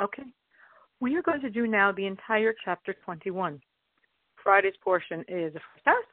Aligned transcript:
Okay. 0.00 0.24
We 1.00 1.16
are 1.16 1.22
going 1.22 1.40
to 1.40 1.50
do 1.50 1.66
now 1.66 1.92
the 1.92 2.06
entire 2.06 2.54
chapter 2.64 2.94
21. 3.04 3.60
Friday's 4.42 4.74
portion 4.82 5.20
is 5.28 5.52
the 5.52 5.60
first 5.60 5.84
half, 5.84 6.04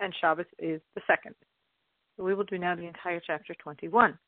and 0.00 0.14
Shabbos 0.20 0.46
is 0.58 0.80
the 0.94 1.02
second. 1.06 1.34
So 2.16 2.24
we 2.24 2.34
will 2.34 2.44
do 2.44 2.58
now 2.58 2.74
the 2.74 2.86
entire 2.86 3.20
chapter 3.26 3.54
21, 3.54 4.18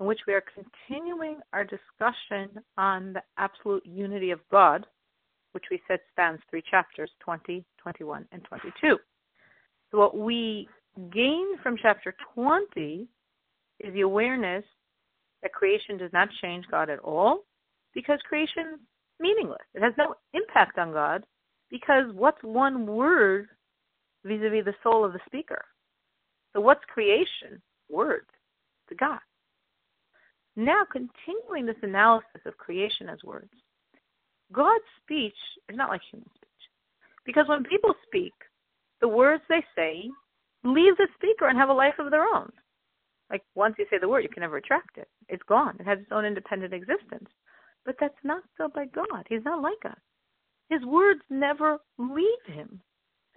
in 0.00 0.06
which 0.06 0.20
we 0.26 0.34
are 0.34 0.44
continuing 0.54 1.40
our 1.52 1.64
discussion 1.64 2.62
on 2.76 3.14
the 3.14 3.22
absolute 3.36 3.84
unity 3.84 4.30
of 4.30 4.40
God, 4.50 4.86
which 5.52 5.64
we 5.70 5.80
said 5.88 6.00
spans 6.10 6.40
three 6.50 6.62
chapters 6.70 7.10
20, 7.20 7.64
21, 7.78 8.26
and 8.32 8.44
22. 8.44 8.96
So 9.90 9.98
what 9.98 10.16
we 10.16 10.68
gain 11.12 11.58
from 11.62 11.76
chapter 11.80 12.14
20 12.34 13.08
is 13.80 13.94
the 13.94 14.00
awareness 14.02 14.64
that 15.42 15.52
creation 15.52 15.96
does 15.96 16.12
not 16.12 16.28
change 16.42 16.64
God 16.70 16.90
at 16.90 16.98
all 16.98 17.44
because 17.94 18.18
creation 18.28 18.74
is 18.74 18.80
meaningless. 19.20 19.58
It 19.74 19.82
has 19.82 19.94
no 19.98 20.14
impact 20.34 20.78
on 20.78 20.92
God 20.92 21.24
because 21.70 22.12
what's 22.12 22.42
one 22.42 22.86
word 22.86 23.48
vis 24.24 24.40
a 24.44 24.50
vis 24.50 24.64
the 24.64 24.74
soul 24.82 25.04
of 25.04 25.12
the 25.12 25.20
speaker? 25.26 25.64
So, 26.52 26.60
what's 26.60 26.84
creation? 26.92 27.60
Words 27.88 28.28
to 28.88 28.94
God. 28.94 29.20
Now, 30.56 30.82
continuing 30.90 31.66
this 31.66 31.82
analysis 31.82 32.42
of 32.44 32.58
creation 32.58 33.08
as 33.08 33.18
words, 33.24 33.52
God's 34.52 34.84
speech 35.02 35.36
is 35.68 35.76
not 35.76 35.88
like 35.88 36.00
human 36.10 36.28
speech. 36.34 36.48
Because 37.24 37.46
when 37.48 37.64
people 37.64 37.94
speak, 38.06 38.32
the 39.00 39.08
words 39.08 39.42
they 39.48 39.64
say 39.76 40.10
leave 40.64 40.96
the 40.96 41.06
speaker 41.14 41.48
and 41.48 41.58
have 41.58 41.68
a 41.68 41.72
life 41.72 41.94
of 41.98 42.10
their 42.10 42.24
own. 42.24 42.50
Like 43.30 43.42
once 43.54 43.76
you 43.78 43.86
say 43.90 43.98
the 44.00 44.08
word, 44.08 44.24
you 44.24 44.28
can 44.28 44.40
never 44.40 44.54
retract 44.54 44.96
it. 44.98 45.08
It's 45.28 45.42
gone. 45.48 45.76
It 45.78 45.86
has 45.86 45.98
its 45.98 46.10
own 46.10 46.24
independent 46.24 46.72
existence. 46.72 47.28
But 47.88 47.96
that's 47.98 48.22
not 48.22 48.42
so 48.58 48.68
by 48.68 48.84
God. 48.84 49.24
He's 49.30 49.46
not 49.46 49.62
like 49.62 49.82
us. 49.86 49.98
His 50.68 50.84
words 50.84 51.22
never 51.30 51.78
leave 51.96 52.44
him. 52.44 52.82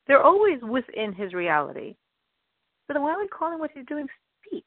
They're 0.06 0.22
always 0.22 0.62
within 0.62 1.14
his 1.14 1.34
reality. 1.34 1.96
So 2.86 2.94
then 2.94 3.02
why 3.02 3.14
are 3.14 3.22
we 3.22 3.30
calling 3.30 3.60
what 3.60 3.72
he's 3.74 3.86
doing 3.86 4.08
speech? 4.46 4.66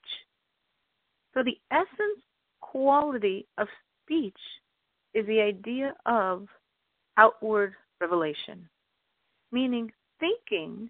So 1.34 1.42
the 1.42 1.58
essence 1.70 2.24
quality 2.62 3.46
of 3.58 3.68
speech 4.02 4.38
is 5.12 5.26
the 5.26 5.42
idea 5.42 5.94
of 6.06 6.48
outward 7.18 7.74
revelation, 8.00 8.66
meaning 9.52 9.92
thinking 10.18 10.88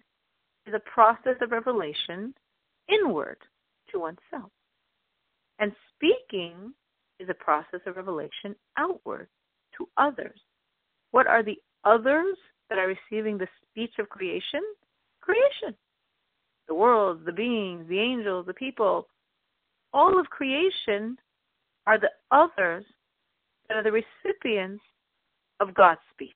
is 0.67 0.73
a 0.73 0.89
process 0.89 1.35
of 1.41 1.51
revelation 1.51 2.33
inward 2.87 3.39
to 3.91 3.99
oneself. 3.99 4.51
And 5.59 5.73
speaking 5.93 6.73
is 7.19 7.29
a 7.29 7.33
process 7.33 7.81
of 7.85 7.95
revelation 7.95 8.55
outward 8.77 9.27
to 9.77 9.87
others. 9.97 10.39
What 11.11 11.27
are 11.27 11.43
the 11.43 11.57
others 11.83 12.37
that 12.69 12.77
are 12.77 12.87
receiving 12.87 13.37
the 13.37 13.47
speech 13.69 13.93
of 13.99 14.09
creation? 14.09 14.61
Creation. 15.21 15.75
The 16.67 16.75
world, 16.75 17.21
the 17.25 17.31
beings, 17.31 17.85
the 17.87 17.99
angels, 17.99 18.45
the 18.47 18.53
people, 18.53 19.07
all 19.93 20.19
of 20.19 20.25
creation 20.29 21.17
are 21.87 21.99
the 21.99 22.11
others 22.31 22.85
that 23.67 23.77
are 23.77 23.83
the 23.83 23.91
recipients 23.91 24.83
of 25.59 25.73
God's 25.73 26.01
speech. 26.11 26.31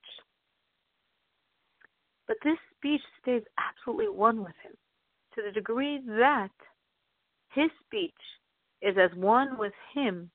But 2.27 2.38
this 2.43 2.58
speech 2.77 3.02
stays 3.21 3.41
absolutely 3.58 4.09
one 4.09 4.39
with 4.39 4.53
Him 4.64 4.73
to 5.36 5.41
the 5.43 5.52
degree 5.52 5.99
that 6.08 6.52
His 7.49 7.69
speech 7.86 8.14
is 8.81 8.95
as 8.97 9.09
one 9.17 9.58
with 9.58 9.73
Him 9.93 10.30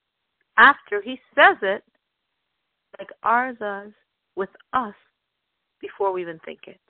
after 0.58 1.02
He 1.02 1.20
says 1.34 1.56
it, 1.62 1.82
like 2.98 3.10
ours 3.22 3.56
is 3.60 3.92
with 4.36 4.50
us 4.72 4.94
before 5.80 6.12
we 6.12 6.22
even 6.22 6.38
think 6.44 6.60
it. 6.66 6.80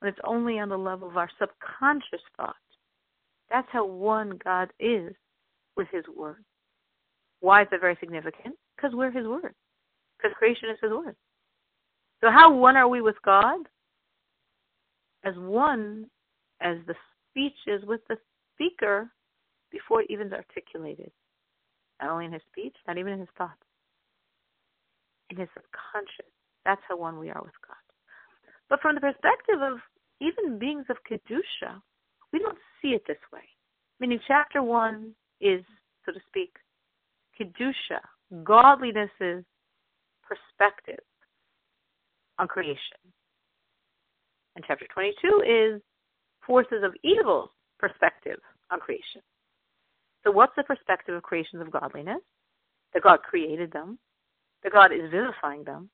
And 0.00 0.08
it's 0.08 0.18
only 0.24 0.58
on 0.58 0.68
the 0.68 0.78
level 0.78 1.08
of 1.08 1.16
our 1.16 1.30
subconscious 1.38 2.22
thought. 2.36 2.54
That's 3.50 3.68
how 3.70 3.84
one 3.84 4.38
God 4.44 4.70
is 4.78 5.12
with 5.76 5.88
His 5.90 6.04
Word. 6.16 6.44
Why 7.40 7.62
is 7.62 7.68
that 7.70 7.80
very 7.80 7.96
significant? 8.00 8.54
Because 8.76 8.94
we're 8.94 9.10
His 9.10 9.26
Word. 9.26 9.54
Because 10.18 10.36
creation 10.36 10.70
is 10.70 10.78
His 10.80 10.92
Word. 10.92 11.16
So, 12.20 12.30
how 12.30 12.52
one 12.52 12.76
are 12.76 12.88
we 12.88 13.00
with 13.00 13.16
God? 13.24 13.60
As 15.24 15.34
one 15.36 16.06
as 16.60 16.78
the 16.86 16.94
speech 17.30 17.56
is 17.66 17.84
with 17.84 18.00
the 18.08 18.16
speaker 18.54 19.10
before 19.70 20.02
it 20.02 20.10
even 20.10 20.28
is 20.28 20.32
articulated. 20.32 21.10
Not 22.00 22.10
only 22.10 22.26
in 22.26 22.32
his 22.32 22.42
speech, 22.50 22.76
not 22.86 22.98
even 22.98 23.12
in 23.12 23.20
his 23.20 23.28
thoughts. 23.36 23.62
In 25.30 25.36
his 25.36 25.48
subconscious. 25.54 26.32
That's 26.64 26.80
how 26.88 26.96
one 26.96 27.18
we 27.18 27.30
are 27.30 27.42
with 27.42 27.54
God. 27.66 27.76
But 28.68 28.80
from 28.80 28.94
the 28.94 29.00
perspective 29.00 29.60
of 29.62 29.78
even 30.20 30.58
beings 30.58 30.86
of 30.90 30.96
Kedusha, 31.08 31.80
we 32.32 32.38
don't 32.38 32.58
see 32.80 32.88
it 32.88 33.02
this 33.06 33.18
way. 33.32 33.42
Meaning, 34.00 34.20
chapter 34.26 34.62
one 34.62 35.14
is, 35.40 35.62
so 36.04 36.12
to 36.12 36.20
speak, 36.28 36.54
Kedusha, 37.38 38.00
godliness's 38.44 39.44
perspective 40.22 41.00
on 42.38 42.46
creation. 42.46 42.98
And 44.56 44.64
chapter 44.66 44.86
22 44.92 45.76
is 45.76 45.82
forces 46.46 46.82
of 46.84 46.92
evil's 47.02 47.50
perspective 47.78 48.38
on 48.70 48.80
creation. 48.80 49.22
So, 50.24 50.30
what's 50.30 50.54
the 50.56 50.64
perspective 50.64 51.14
of 51.14 51.22
creations 51.22 51.62
of 51.62 51.70
godliness? 51.70 52.20
That 52.94 53.02
God 53.02 53.22
created 53.22 53.72
them, 53.72 53.98
that 54.62 54.72
God 54.72 54.92
is 54.92 55.10
vivifying 55.10 55.64
them, 55.64 55.90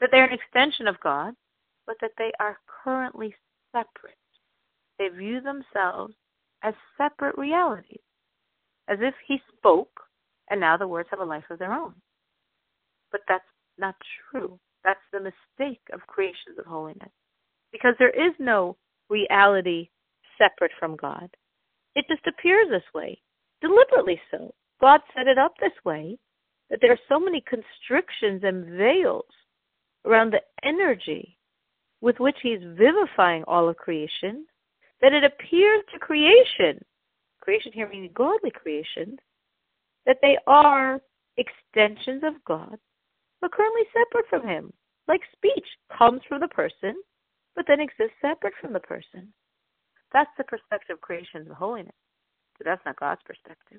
that 0.00 0.10
they're 0.12 0.26
an 0.26 0.38
extension 0.38 0.86
of 0.86 1.00
God, 1.00 1.34
but 1.86 1.96
that 2.00 2.12
they 2.18 2.32
are 2.40 2.58
currently 2.84 3.34
separate. 3.72 4.18
They 4.98 5.08
view 5.08 5.40
themselves 5.40 6.14
as 6.62 6.74
separate 6.96 7.36
realities, 7.38 8.00
as 8.88 8.98
if 9.00 9.14
He 9.26 9.40
spoke 9.56 10.04
and 10.50 10.60
now 10.60 10.76
the 10.76 10.88
words 10.88 11.08
have 11.10 11.20
a 11.20 11.24
life 11.24 11.44
of 11.50 11.58
their 11.58 11.72
own. 11.72 11.94
But 13.10 13.22
that's 13.28 13.44
not 13.78 13.94
true. 14.30 14.58
That's 14.84 15.00
the 15.12 15.20
mistake 15.20 15.80
of 15.92 16.06
creations 16.06 16.58
of 16.58 16.66
holiness. 16.66 17.10
Because 17.72 17.94
there 17.98 18.10
is 18.10 18.34
no 18.38 18.76
reality 19.08 19.88
separate 20.38 20.72
from 20.78 20.96
God. 20.96 21.28
It 21.94 22.04
just 22.08 22.26
appears 22.26 22.68
this 22.70 22.82
way, 22.94 23.20
deliberately 23.64 24.20
so. 24.30 24.54
God 24.80 25.00
set 25.16 25.26
it 25.26 25.38
up 25.38 25.54
this 25.58 25.72
way 25.84 26.18
that 26.68 26.78
there 26.80 26.92
are 26.92 27.08
so 27.08 27.18
many 27.18 27.42
constrictions 27.42 28.42
and 28.44 28.76
veils 28.76 29.24
around 30.04 30.32
the 30.32 30.42
energy 30.62 31.38
with 32.00 32.20
which 32.20 32.36
He's 32.42 32.60
vivifying 32.62 33.44
all 33.44 33.68
of 33.68 33.76
creation 33.76 34.46
that 35.00 35.12
it 35.12 35.24
appears 35.24 35.82
to 35.92 35.98
creation, 35.98 36.82
creation 37.40 37.72
here 37.72 37.88
meaning 37.88 38.10
godly 38.14 38.50
creation, 38.50 39.16
that 40.06 40.18
they 40.20 40.36
are 40.46 41.00
extensions 41.36 42.22
of 42.24 42.34
God, 42.46 42.76
but 43.40 43.52
currently 43.52 43.82
separate 43.92 44.28
from 44.28 44.46
Him. 44.46 44.72
Like 45.08 45.20
speech 45.36 45.66
comes 45.96 46.20
from 46.28 46.40
the 46.40 46.48
person, 46.48 46.94
but 47.56 47.64
then 47.66 47.80
exists 47.80 48.16
separate 48.20 48.54
from 48.60 48.72
the 48.72 48.80
person. 48.80 49.32
That's 50.12 50.30
the 50.38 50.44
perspective 50.44 50.94
of 50.94 51.00
creation 51.00 51.46
of 51.50 51.56
holiness. 51.56 51.94
But 52.58 52.66
that's 52.66 52.84
not 52.86 53.00
God's 53.00 53.22
perspective. 53.26 53.66